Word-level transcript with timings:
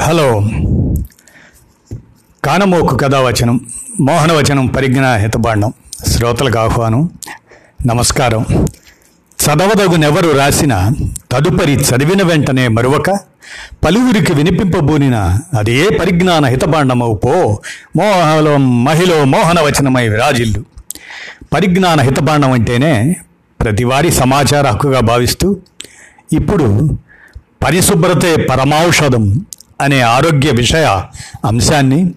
Hello. 0.00 0.48
కానమోకు 2.44 2.96
కథావచనం 2.96 3.60
మోహనవచనం 4.00 4.66
పరిజ్ఞాన 4.66 5.16
హితబాండం 5.16 5.72
శ్రోతలకు 6.06 6.58
ఆహ్వానం 6.58 7.10
నమస్కారం. 7.86 8.46
చదవదగునెవరు 9.46 10.30
రాసిన 10.30 10.90
తదుపరి 11.32 11.72
చదివిన 11.72 12.22
వెంటనే 12.22 12.68
మరొక 12.68 13.10
పలువురికి 13.84 14.32
వినిపింపబూనిన 14.32 15.40
అదే 15.58 15.88
పరిజ్ఞాన 15.88 16.44
హితబాండమవు 16.44 17.14
పో 17.14 17.60
మోహలో 17.96 18.56
మహిళ 18.56 19.22
మోహనవచనమై 19.22 20.08
విరాజిల్లు. 20.08 20.64
పరిజ్ఞాన 21.54 22.00
హితబాండం 22.00 22.52
అంటేనే 22.52 23.16
ప్రతివారీ 23.60 24.10
సమాచార 24.10 24.66
హక్కుగా 24.66 25.00
భావిస్తూ 25.00 25.56
ఇప్పుడు 26.32 26.98
పరిశుభ్రతే 27.66 28.36
పరమౌషధం 28.36 29.46
అనే 29.80 30.00
ఆరోగ్య 30.00 30.50
విషయ 30.50 31.04
అంశాన్ని 31.44 32.14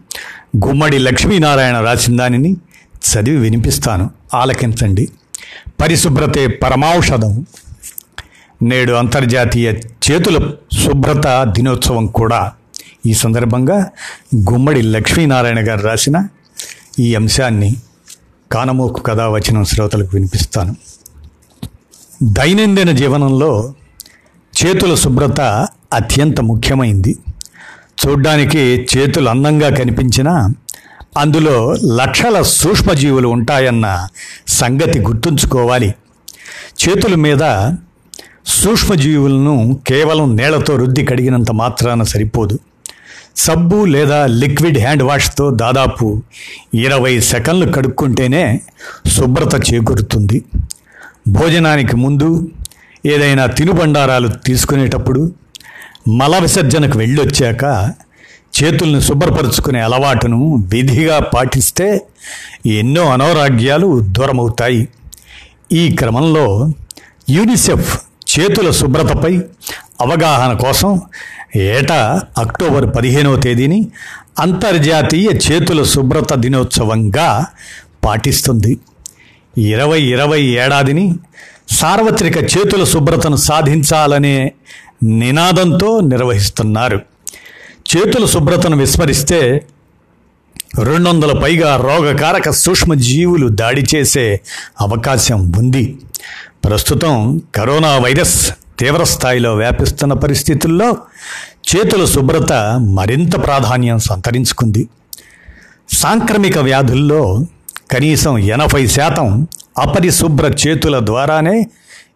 గుమ్మడి 0.68 0.98
లక్ష్మీనారాయణ 0.98 1.80
రాసిన 1.80 2.18
దానిని 2.18 2.56
చదివి 2.92 3.38
వినిపిస్తాను. 3.38 4.10
ఆలకించండి. 4.34 5.10
పరిశుభ్రతే 5.82 6.48
పరమౌషధం 6.48 7.46
నేడు 8.62 8.94
అంతర్జాతీయ 8.94 9.74
చేతుల 10.12 10.52
శుభ్రత 10.86 11.44
దినోత్సవం 11.44 12.08
కూడా 12.08 12.52
ఈ 13.06 13.14
సందర్భంగా 13.14 13.90
గుమ్మడి 14.36 14.82
లక్ష్మీనారాయణ 14.82 15.70
గారు 15.70 15.82
రాసిన 15.82 16.28
ఈ 17.00 17.16
అంశాన్ని 17.16 17.76
కానమోకు 18.52 19.02
కథా 19.02 19.28
వచనం 19.28 19.66
శ్రోతలకు 19.66 20.10
వినిపిస్తాను. 20.14 20.76
దైనందిన 22.24 22.92
జీవనంలో 22.92 23.74
చేతుల 24.66 24.96
శుభ్రత 24.96 25.68
అత్యంత 25.94 26.42
ముఖ్యమైంది. 26.42 27.20
చూడ్డానికి 28.08 28.88
చేతులు 28.98 29.30
అందంగా 29.30 29.70
కనిపించినా 29.70 30.50
అందులో 31.18 31.76
లక్షల 31.96 32.42
సూక్ష్మజీవులు 32.42 33.28
ఉంటాయన్న 33.28 34.08
సంగతి 34.48 35.00
గుర్తుంచుకోవాలి. 35.00 35.96
చేతుల 36.84 37.16
మీద 37.16 37.74
సూక్ష్మజీవులను 38.46 39.80
కేవలం 39.88 40.36
నీళ్ళతో 40.36 40.78
రుద్ది 40.78 41.06
కడిగినంత 41.06 41.52
మాత్రాన 41.52 42.04
సరిపోదు. 42.04 42.60
సబ్బు 43.36 43.86
లేదా 43.86 44.26
లిక్విడ్ 44.26 44.80
హ్యాండ్ 44.80 45.04
వాష్తో 45.04 45.50
దాదాపు 45.50 46.24
ఇరవై 46.74 47.20
సెకండ్లు 47.20 47.72
కడుక్కుంటేనే 47.72 48.62
శుభ్రత 49.08 49.74
చేకూరుతుంది. 49.74 50.44
భోజనానికి 51.28 51.96
ముందు 51.96 52.50
ఏదైనా 53.06 53.46
తినుబండారాలు 53.46 54.28
తీసుకునేటప్పుడు 54.28 55.43
మల 56.08 56.40
విసర్జనకు 56.40 56.98
వెళ్ళొచ్చాక 56.98 57.94
చేతుల్ని 58.64 59.02
శుభ్రపరుచుకునే 59.02 59.82
అలవాటును 59.82 60.56
విధిగా 60.56 61.20
పాటిస్తే 61.20 62.02
ఎన్నో 62.66 63.10
అనారోగ్యాలు 63.10 64.00
దూరమవుతాయి. 64.00 64.88
ఈ 65.72 65.96
క్రమంలో 65.96 66.70
యూనిసెఫ్ 67.30 67.98
చేతుల 68.32 68.72
శుభ్రతపై 68.72 69.38
అవగాహన 70.02 70.58
కోసం 70.58 71.02
ఏటా 71.56 72.22
అక్టోబర్ 72.38 72.96
పదిహేనవ 72.96 73.36
తేదీని 73.36 73.88
అంతర్జాతీయ 74.40 75.30
చేతుల 75.30 75.84
శుభ్రత 75.84 76.34
దినోత్సవంగా 76.34 77.46
పాటిస్తుంది. 78.06 78.80
ఇరవై 79.58 80.02
ఇరవై 80.02 80.42
ఏడాదిని 80.42 81.16
సార్వత్రిక 81.72 82.38
చేతుల 82.38 82.84
శుభ్రతను 82.84 83.36
సాధించాలనే 83.36 84.52
నినాదంతో 85.04 86.00
నిర్వహిస్తున్నారు. 86.00 87.02
చేతుల 87.98 88.26
శుభ్రతను 88.26 88.78
విస్మరిస్తే 88.78 89.66
రెండు 90.84 91.10
వందల 91.10 91.40
పైగా 91.44 91.76
రోగకారక 91.76 92.50
సూక్ష్మజీవులు 92.50 93.48
దాడి 93.48 93.86
చేసే 93.96 94.42
అవకాశం 94.82 95.52
ఉంది. 95.52 95.98
ప్రస్తుతం 96.66 97.42
కరోనా 97.56 97.98
వైరస్ 97.98 98.52
తీవ్రస్థాయిలో 98.80 99.56
వ్యాపిస్తున్న 99.56 100.14
పరిస్థితుల్లో 100.14 100.98
చేతుల 101.76 102.06
శుభ్రత 102.06 102.54
మరింత 102.82 103.44
ప్రాధాన్యం 103.46 104.00
సంతరించుకుంది. 104.00 104.88
సాంక్రమిక 105.94 106.58
వ్యాధుల్లో 106.58 107.46
కనీసం 107.92 108.38
ఎనభై 108.38 108.88
శాతం 108.88 109.48
అపరిశుభ్ర 109.78 110.46
చేతుల 110.68 111.06
ద్వారానే 111.06 111.68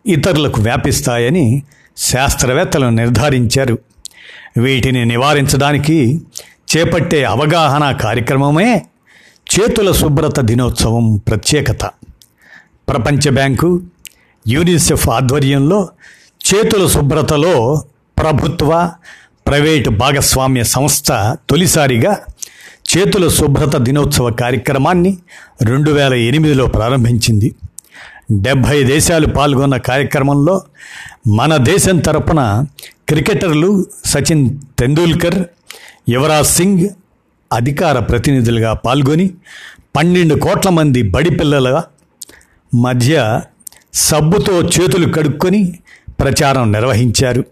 ఇతరులకు 0.06 0.62
వ్యాపిస్తాయని 0.62 1.64
శాస్త్రవేత్తలు 1.98 2.88
నిర్ధారించారు. 2.88 3.80
వీటిని 4.58 5.06
నివారించడానికి 5.06 6.22
చేపట్టే 6.78 7.24
అవగాహన 7.24 7.92
కార్యక్రమమే 7.92 8.86
చేతుల 9.48 9.92
శుభ్రత 9.92 10.40
దినోత్సవం 10.40 11.18
ప్రత్యేకత. 11.18 11.86
ప్రపంచ 12.90 13.30
బ్యాంకు 13.30 13.82
యూనిసెఫ్ 14.48 15.10
ఆధ్వర్యంలో 15.10 15.90
చేతుల 16.54 16.88
శుభ్రతలో 16.88 17.84
ప్రభుత్వ 18.18 18.92
ప్రైవేటు 19.48 19.90
భాగస్వామ్య 19.90 20.64
సంస్థ 20.64 21.12
తొలిసారిగా 21.50 22.18
చేతుల 22.98 23.28
శుభ్రత 23.28 23.78
దినోత్సవ 23.78 24.30
కార్యక్రమాన్ని 24.30 25.18
రెండు 25.64 25.92
వేల 25.92 26.14
ఎనిమిదిలో 26.14 26.66
ప్రారంభించింది. 26.66 27.56
డెబ్భై 28.32 28.84
దేశాలు 28.84 29.28
పాల్గొన్న 29.28 29.78
కార్యక్రమంలో 29.78 30.62
మన 31.28 31.58
దేశం 31.58 31.98
తరపున 31.98 32.66
క్రికెటర్లు 33.10 33.86
సచిన్ 34.06 34.60
తెండూల్కర్ 34.80 35.44
యువరాజ్ 36.10 36.48
సింగ్ 36.48 36.88
అధికార 37.54 38.00
ప్రతినిధులుగా 38.00 38.74
పాల్గొని 38.74 39.34
పన్నెండు 39.96 40.36
కోట్ల 40.36 40.70
మంది 40.70 41.02
బడి 41.10 41.30
పిల్లల 41.30 41.82
మధ్య 42.76 43.42
సబ్బుతో 43.94 44.62
చేతులు 44.62 45.14
కడుక్కొని 45.14 45.80
ప్రచారం 46.20 46.72
నిర్వహించారు. 46.72 47.46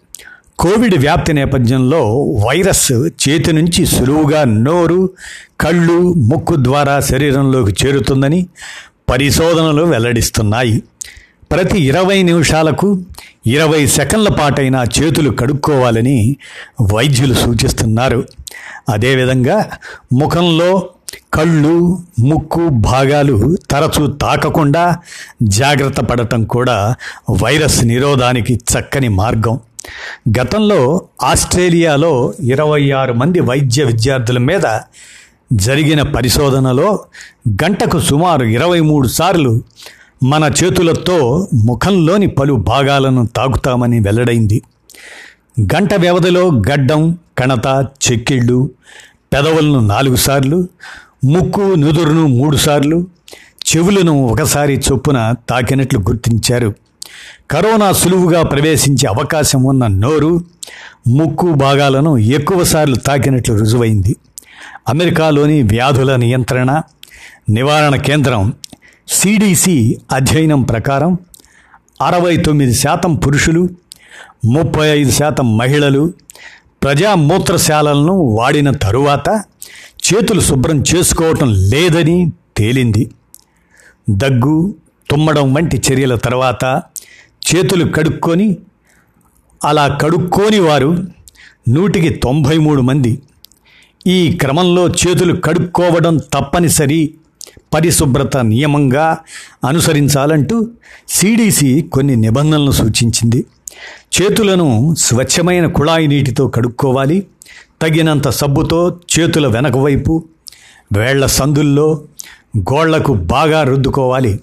కోవిడ్ 0.59 0.95
వ్యాప్తి 0.95 1.33
నేపథ్యంలో 1.33 2.19
వైరస్ 2.19 2.91
చేతి 2.91 3.53
నుంచి 3.53 3.85
సులువుగా 3.85 4.43
నోరు 4.43 5.09
కళ్ళు 5.61 6.13
ముక్కు 6.13 6.55
ద్వారా 6.57 6.99
శరీరంలోకి 6.99 7.87
చేరుతుందని 7.87 8.47
పరిశోధనలు 9.09 9.83
వెల్లడిస్తున్నాయి. 9.83 10.83
ప్రతి 11.51 11.79
ఇరవై 11.81 12.23
నిమిషాలకు 12.23 13.01
ఇరవై 13.45 13.87
సెకండ్ల 13.87 14.29
పాటైనా 14.29 14.83
చేతులు 14.83 15.29
కడుక్కోవాలని 15.29 16.35
వైద్యులు 16.93 17.33
సూచిస్తున్నారు. 17.33 18.27
అదేవిధంగా 18.89 19.69
ముఖంలో 20.13 20.89
కళ్ళు 21.33 21.99
ముక్కు 22.19 22.67
భాగాలు 22.69 23.57
తరచూ 23.71 24.07
తాకకుండా 24.07 24.97
జాగ్రత్త 25.43 25.99
పడటం 25.99 26.43
కూడా 26.43 26.95
వైరస్ 27.43 27.85
నిరోధానికి 27.85 28.55
చక్కని 28.55 29.07
మార్గం. 29.07 29.59
గతంలో 30.41 31.01
ఆస్ట్రేలియాలో 31.23 32.33
ఇరవై 32.39 32.91
ఆరు 32.91 33.13
మంది 33.13 33.39
వైద్య 33.39 33.83
విద్యార్థుల 33.83 34.37
మీద 34.37 34.65
జరిగిన 35.53 36.01
పరిశోధనలో 36.01 36.99
గంటకు 37.49 37.99
సుమారు 37.99 38.45
ఇరవై 38.45 38.79
మూడు 38.79 39.07
సార్లు 39.07 39.63
మన 40.23 40.51
చేతులతో 40.63 41.47
ముఖంలోని 41.53 42.27
పలు 42.27 42.53
భాగాలను 42.53 43.27
తాకుతామని 43.35 43.99
వెల్లడైంది. 43.99 44.61
గంట 45.61 45.93
వ్యవధిలో 45.93 46.41
గడ్డం 46.41 47.17
కణత 47.37 47.87
చెక్కిళ్ళు 48.11 48.69
పెదవులను 49.33 49.79
నాలుగు 49.79 50.15
సార్లు 50.15 50.67
ముక్కు 51.25 51.61
నుదురును 51.61 52.27
మూడు 52.27 52.57
సార్లు 52.57 53.07
చెవులను 53.67 54.25
ఒకసారి 54.25 54.75
చొప్పున 54.75 55.33
తాకినట్లు 55.49 55.99
గుర్తించారు. 55.99 56.73
కరోనా 57.51 57.91
సులువుగా 57.91 58.43
ప్రవేశించే 58.43 59.07
అవకాశం 59.07 59.63
ఉన్న 59.63 59.87
నోరు 59.87 60.41
ముక్కు 61.07 61.47
భాగాలను 61.47 62.17
ఎక్కువసార్లు 62.17 62.95
తాకినట్లు 62.95 63.55
రుజువైంది. 63.55 64.15
అమెరికాలోని 64.89 65.63
వ్యాధుల 65.63 66.15
నియంత్రణ 66.15 66.81
నివారణ 67.49 67.95
కేంద్రం 67.95 68.53
సిడిసి 69.07 69.99
అధ్యయనం 70.11 70.61
ప్రకారం 70.61 71.17
అరవై 72.01 72.37
తొమ్మిది 72.37 72.73
శాతం 72.73 73.15
పురుషులు 73.15 73.69
ముప్పై 74.45 74.87
ఐదు 74.87 75.11
శాతం 75.11 75.57
మహిళలు 75.57 76.13
ప్రజామూత్రశాలలను 76.83 78.13
వాడిన 78.13 78.71
తరువాత 78.71 79.29
చేతులు 80.07 80.41
శుభ్రం 80.41 80.83
చేసుకోవటం 80.95 81.53
లేదని 81.53 82.31
తేలింది. 82.57 83.11
దగ్గు 84.09 84.75
తుమ్మడం 85.11 85.53
వంటి 85.53 85.81
చర్యల 85.91 86.15
తర్వాత 86.15 86.81
చేతులు 87.47 87.91
కడుక్కొని 87.91 88.57
అలా 89.63 89.87
కడుక్కోని 89.87 90.59
వారు 90.59 90.97
నూటికి 91.69 92.09
తొంభై 92.09 92.57
మూడు 92.57 92.81
మంది. 92.81 93.21
ఈ 94.07 94.37
క్రమంలో 94.37 94.87
చేతులు 94.87 95.41
కడుక్కోవడం 95.41 96.17
తప్పనిసరి. 96.17 97.13
పరిశుభ్రత 97.73 98.37
నియమంగా 98.37 99.17
అనుసరించాలంటూ 99.67 100.67
సిడిసి 101.09 101.85
కొన్ని 101.93 102.15
నిబంధనలను 102.15 102.71
సూచించింది. 102.71 103.45
చేతులను 104.21 104.95
స్వచ్ఛమైన 104.95 105.67
కుళాయి 105.67 106.07
నీటితో 106.07 106.47
కడుక్కోవాలి. 106.47 107.27
తగినంత 107.81 108.29
సబ్బుతో 108.29 108.97
చేతుల 109.19 109.47
వెనక 109.47 109.77
వైపు 109.77 110.23
వేళ్ళ 110.93 111.25
సందుల్లో 111.25 112.01
గోళ్ళకు 112.57 113.13
బాగా 113.13 113.63
రుద్దుకోవాలి. 113.63 114.39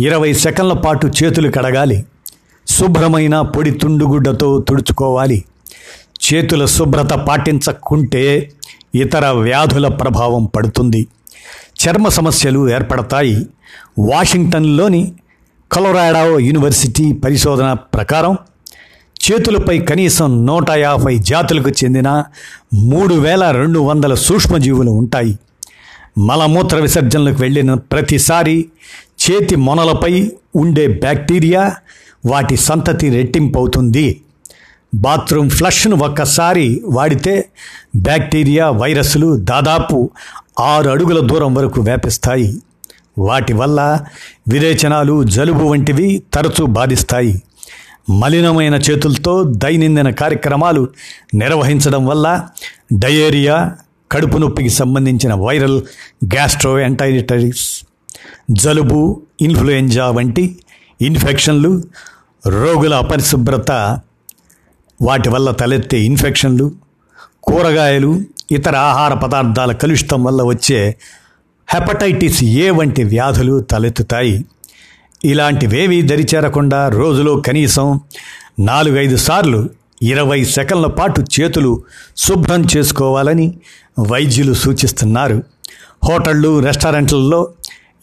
ఇరవై 0.00 0.32
సెకండ్ల 0.32 0.72
పాటు 0.72 1.06
చేతులు 1.06 1.50
కడగాలి. 1.50 2.04
శుభ్రమైన 2.68 3.40
పొడి 3.40 3.70
తుండుగుడ్డతో 3.70 4.60
తుడుచుకోవాలి. 4.60 5.44
చేతుల 6.32 6.64
శుభ్రత 6.64 7.12
పాటించకుంటే 7.12 8.52
ఇతర 8.94 9.26
వ్యాధుల 9.26 9.88
ప్రభావం 9.88 10.44
పడుతుంది. 10.44 11.06
చర్మ 11.54 12.08
సమస్యలు 12.08 12.70
ఏర్పడతాయి. 12.70 13.46
వాషింగ్టన్లోని 13.98 15.12
కొలరాడో 15.70 16.38
యూనివర్సిటీ 16.38 17.12
పరిశోధన 17.12 17.72
ప్రకారం 17.72 18.36
చేతులపై 19.20 19.78
కనీసం 19.78 20.46
నూట 20.46 20.70
యాభై 20.70 21.18
జాతులకు 21.18 21.70
చెందిన 21.70 22.24
మూడు 22.74 23.14
వేల 23.14 23.50
రెండు 23.50 23.78
వందల 23.78 24.14
సూక్ష్మజీవులు 24.14 24.90
ఉంటాయి. 24.90 25.38
మలమూత్ర 26.18 26.76
విసర్జనలకు 26.76 27.40
వెళ్ళిన 27.40 27.74
ప్రతిసారి 27.74 28.68
చేతి 28.98 29.56
మొనలపై 29.56 30.32
ఉండే 30.56 30.86
బ్యాక్టీరియా 30.86 31.76
వాటి 32.26 32.56
సంతతి 32.56 33.08
రెట్టింపవుతుంది. 33.08 34.20
బాత్రూమ్ 34.94 35.50
ఫ్లష్ను 35.50 35.96
ఒక్కసారి 35.96 36.82
వాడితే 36.84 37.48
బ్యాక్టీరియా 37.96 38.70
వైరస్లు 38.70 39.36
దాదాపు 39.36 40.10
ఆరు 40.60 40.88
అడుగుల 40.88 41.26
దూరం 41.26 41.54
వరకు 41.54 41.80
వ్యాపిస్తాయి. 41.80 42.58
వాటి 43.18 43.52
వల్ల 43.52 44.00
విరేచనాలు 44.48 45.24
జలుబు 45.24 45.64
వంటివి 45.64 46.22
తరచూ 46.34 46.66
బాధిస్తాయి. 46.66 47.42
మలినమైన 48.10 48.74
చేతులతో 48.74 49.42
దైనందిన 49.42 50.10
కార్యక్రమాలు 50.10 50.88
నిర్వహించడం 51.34 52.06
వల్ల 52.06 52.46
డయేరియా 52.92 53.76
కడుపు 54.12 54.38
నొప్పికి 54.38 54.68
సంబంధించిన 54.68 55.34
వైరల్ 55.34 55.82
గ్యాస్ట్రో 56.24 56.78
ఎంటైటిస్ 56.78 57.84
జలుబు 58.50 59.22
ఇన్ఫ్లుయెంజా 59.40 60.10
వంటి 60.10 60.58
ఇన్ఫెక్షన్లు 61.00 61.82
రోగుల 62.46 62.94
అపరిశుభ్రత 62.94 64.00
వాటి 65.02 65.28
వల్ల 65.28 65.50
తలెత్తే 65.50 66.00
ఇన్ఫెక్షన్లు 66.00 66.72
కూరగాయలు 67.42 68.20
ఇతర 68.50 68.76
ఆహార 68.76 69.14
పదార్థాల 69.14 69.72
కలుషితం 69.72 70.24
వల్ల 70.24 70.42
వచ్చే 70.42 70.96
హెపటైటిస్ 71.74 72.44
ఏ 72.44 72.70
వంటి 72.70 73.04
వ్యాధులు 73.04 73.60
తలెత్తుతాయి. 73.60 74.44
ఇలాంటివేవీ 75.24 76.02
దరిచేరకుండా 76.02 76.88
రోజులో 76.88 77.36
కనీసం 77.40 78.00
నాలుగైదు 78.58 79.16
సార్లు 79.16 79.70
ఇరవై 80.02 80.44
సెకండ్ల 80.44 80.86
పాటు 80.86 81.24
చేతులు 81.40 81.82
శుభ్రం 82.16 82.64
చేసుకోవాలని 82.76 83.54
వైద్యులు 84.00 84.54
సూచిస్తున్నారు. 84.54 85.42
హోటళ్ళు 86.04 86.58
రెస్టారెంట్లలో 86.60 87.48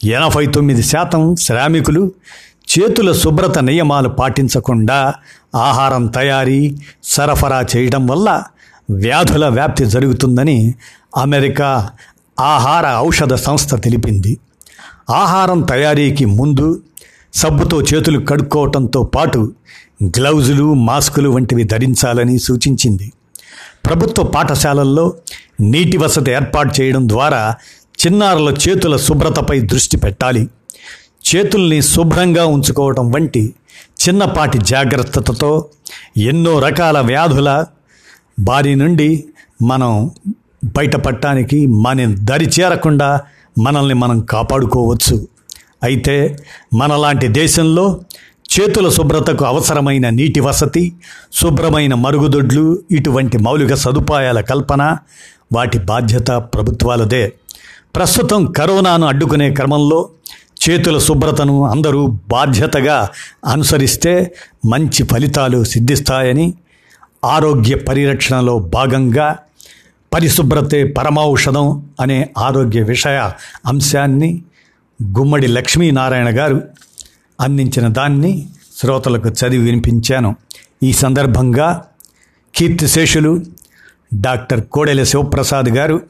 ఎనభై 0.04 0.46
తొమ్మిది 0.46 0.82
శాతం 0.82 1.36
శ్రామికులు 1.36 2.12
చేతుల 2.68 3.12
శుభ్రత 3.12 3.58
నియమాలు 3.58 4.08
పాటించకుండా 4.08 5.14
ఆహారం 5.54 6.06
తయారీ 6.06 6.76
సరఫరా 7.04 7.64
చేయడం 7.76 8.06
వల్ల 8.06 8.42
వ్యాధుల 8.90 9.48
వ్యాప్తి 9.48 9.86
జరుగుతుందని 9.86 10.74
అమెరికా 11.16 11.90
ఆహార 12.40 12.98
ఔషధ 12.98 13.34
సంస్థ 13.34 13.74
తెలిపింది. 13.74 14.38
ఆహారం 15.10 15.62
తయారీకి 15.62 16.24
ముందు 16.24 16.82
సబ్బుతో 17.34 17.82
చేతులు 17.82 18.26
కడుక్కోవటంతో 18.26 19.02
పాటు 19.02 19.52
గ్లౌజులు 20.04 20.74
మాస్కులు 20.74 21.28
వంటివి 21.28 21.62
ధరించాలని 21.62 22.38
సూచించింది. 22.38 23.12
ప్రభుత్వ 23.86 24.22
పాఠశాలల్లో 24.22 25.12
నీటి 25.60 25.96
వసతి 25.96 26.30
ఏర్పాటు 26.30 26.80
చేయడం 26.80 27.08
ద్వారా 27.08 27.54
చిన్నారుల 28.06 28.54
చేతుల 28.68 28.96
శుభ్రతపై 28.96 29.60
దృష్టి 29.60 29.96
పెట్టాలి. 29.96 30.48
చేతుల్ని 31.34 31.82
శుభ్రంగా 31.82 32.46
ఉంచుకోవటం 32.46 33.12
వంటి 33.12 33.54
చిన్నపాటి 33.84 34.58
జాగ్రత్తతో 34.58 35.68
ఎన్నో 36.16 36.58
రకాల 36.58 36.98
వ్యాధుల 36.98 37.64
బారి 38.38 38.74
నుండి 38.74 39.24
మనం 39.62 40.10
బయటపడటానికి 40.64 41.66
మన 41.66 42.14
దరి 42.14 42.50
చేరకుండా 42.60 43.20
మనల్ని 43.58 43.94
మనం 43.94 44.20
కాపాడుకోవచ్చు. 44.20 45.28
అయితే 45.82 46.38
మనలాంటి 46.74 47.28
దేశంలో 47.28 48.00
చేతుల 48.60 48.88
శుభ్రతకు 48.88 49.44
అవసరమైన 49.44 50.08
నీటి 50.08 50.40
వసతి 50.40 50.92
శుభ్రమైన 51.32 51.94
మరుగుదొడ్లు 51.94 52.82
ఇటువంటి 52.90 53.38
మౌలిక 53.38 53.74
సదుపాయాల 53.74 54.40
కల్పన 54.40 54.96
వాటి 55.52 55.78
బాధ్యత 55.78 56.30
ప్రభుత్వాలదే. 56.30 57.32
ప్రస్తుతం 57.96 58.46
కరోనాను 58.46 59.06
అడ్డుకునే 59.06 59.50
క్రమంలో 59.50 60.08
చేతుల 60.62 60.98
శుభ్రతను 60.98 61.66
అందరూ 61.66 62.06
బాధ్యతగా 62.06 63.08
అనుసరిస్తే 63.44 64.34
మంచి 64.64 65.02
ఫలితాలు 65.02 65.64
సిద్ధిస్తాయని 65.64 66.54
ఆరోగ్య 67.24 67.74
పరిరక్షణలో 67.74 68.58
భాగంగా 68.58 69.36
పరిశుభ్రతే 70.14 70.84
పరమౌషధం 70.84 71.88
అనే 72.00 72.30
ఆరోగ్య 72.38 72.82
విషయ 72.82 73.30
అంశాన్ని 73.66 74.42
గుమ్మడి 75.02 75.46
లక్ష్మీనారాయణ 75.46 76.38
గారు 76.38 76.62
అందించిన 77.40 77.88
దాన్ని 77.88 78.48
శ్రోతలకు 78.76 79.28
చదివి 79.28 79.64
వినిపించాను. 79.64 80.36
ఈ 80.82 80.92
సందర్భంగా 80.92 81.84
కీర్తిశేషులు 82.54 83.40
డాక్టర్ 84.14 84.64
కోడెల 84.66 85.02
శివప్రసాద్ 85.02 85.68
గారు 85.68 86.02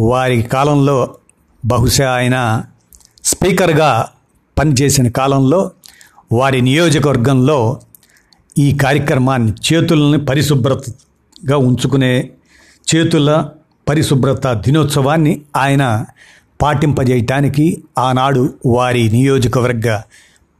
వారి 0.00 0.42
కాలంలో 0.42 1.14
బహుశా 1.64 2.10
ఆయన 2.10 2.62
స్పీకర్గా 3.36 3.88
పనిచేసిన 4.58 5.08
కాలంలో 5.08 5.70
వారి 6.32 6.60
నియోజకవర్గంలో 6.60 7.80
ఈ 8.58 8.72
కార్యక్రమాన్ని 8.74 9.52
చేతులని 9.66 10.24
పరిశుభ్రతగా 10.24 11.56
ఉంచుకునే 11.56 12.12
చేతుల 12.86 13.30
పరిశుభ్రత 13.88 14.46
దినోత్సవాన్ని 14.66 15.42
ఆయన 15.56 15.84
పాటింపజేయటానికి 16.60 17.66
ఆనాడు 17.98 18.42
వారి 18.66 19.10
నియోజకవర్గ 19.10 19.88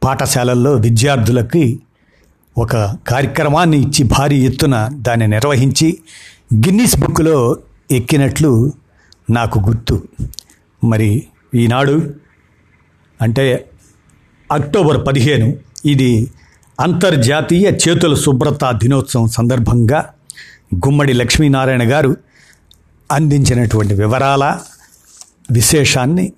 పాఠశాలల్లో 0.03 0.73
విద్యార్థులకి 0.73 1.65
ఒక 2.57 2.75
కార్యక్రమాన్ని 3.07 3.77
ఇచ్చి 3.77 4.03
భారీ 4.03 4.37
ఎత్తున 4.45 4.75
దాన్ని 4.91 5.27
నిర్వహించి 5.27 5.89
గిన్నీస్ 6.55 6.99
బుక్లో 6.99 7.37
ఎక్కినట్లు 7.91 8.51
నాకు 9.29 9.59
గుర్తు. 9.59 9.95
మరి 10.83 11.09
ఈనాడు 11.55 11.95
అంటే 13.21 13.69
అక్టోబర్ 14.51 15.07
పదిహేను 15.07 15.53
ఇది 15.85 16.31
అంతర్జాతీయ 16.79 17.71
చేతుల 17.71 18.13
శుభ్రత 18.15 18.71
దినోత్సవం 18.71 19.27
సందర్భంగా 19.27 20.09
గుమ్మడి 20.75 21.13
లక్ష్మీనారాయణ 21.13 21.91
గారు 21.91 22.17
అందించినటువంటి 23.11 23.93
వివరాల 23.93 24.59
విశేషాన్ని 25.51 26.33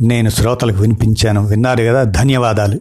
నేను 0.00 0.30
శ్రోతలకు 0.30 0.80
వినిపించాను. 0.80 1.46
విన్నారు 1.46 1.84
కదా? 1.84 2.02
ధన్యవాదాలు. 2.04 2.80